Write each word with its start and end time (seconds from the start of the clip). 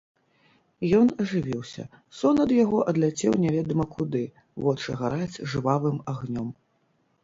Ён 0.99 1.11
ажывіўся, 1.23 1.83
сон 2.21 2.35
ад 2.45 2.51
яго 2.63 2.79
адляцеў 2.93 3.39
немаведама 3.45 3.89
куды, 3.95 4.25
вочы 4.65 4.89
гараць 5.05 5.41
жвавым 5.55 6.07
агнём. 6.13 6.49